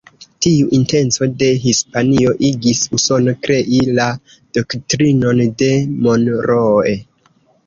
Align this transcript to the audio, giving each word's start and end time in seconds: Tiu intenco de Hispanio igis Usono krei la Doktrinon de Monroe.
Tiu 0.43 0.69
intenco 0.77 1.27
de 1.43 1.49
Hispanio 1.65 2.33
igis 2.49 2.81
Usono 2.99 3.35
krei 3.45 3.79
la 4.01 4.09
Doktrinon 4.59 5.45
de 5.63 5.71
Monroe. 6.09 6.97